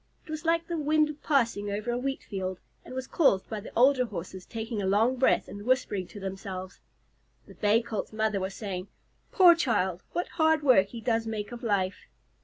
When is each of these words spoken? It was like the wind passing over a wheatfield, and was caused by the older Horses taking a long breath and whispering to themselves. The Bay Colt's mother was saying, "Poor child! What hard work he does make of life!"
It 0.25 0.31
was 0.31 0.45
like 0.45 0.65
the 0.65 0.79
wind 0.79 1.21
passing 1.21 1.69
over 1.69 1.91
a 1.91 1.95
wheatfield, 1.99 2.59
and 2.83 2.95
was 2.95 3.05
caused 3.05 3.47
by 3.51 3.59
the 3.59 3.71
older 3.75 4.03
Horses 4.05 4.47
taking 4.47 4.81
a 4.81 4.87
long 4.87 5.15
breath 5.15 5.47
and 5.47 5.63
whispering 5.63 6.07
to 6.07 6.19
themselves. 6.19 6.79
The 7.45 7.53
Bay 7.53 7.83
Colt's 7.83 8.11
mother 8.11 8.39
was 8.39 8.55
saying, 8.55 8.87
"Poor 9.31 9.53
child! 9.53 10.01
What 10.11 10.27
hard 10.27 10.63
work 10.63 10.87
he 10.87 11.01
does 11.01 11.27
make 11.27 11.51
of 11.51 11.61
life!" 11.61 12.07